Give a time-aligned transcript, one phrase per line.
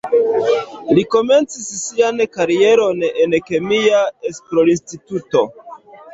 [0.97, 4.01] Li komencis sian karieron en kemia
[4.33, 5.47] esplorinstituto.